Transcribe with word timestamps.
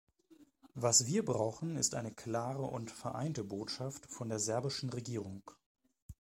Was 0.73 1.05
wir 1.05 1.23
brauchen, 1.23 1.75
ist 1.75 1.93
eine 1.93 2.11
klare 2.11 2.63
und 2.63 2.89
vereinte 2.89 3.43
Botschaft 3.43 4.07
von 4.07 4.29
der 4.29 4.39
serbischen 4.39 4.89
Regierung. 4.89 5.43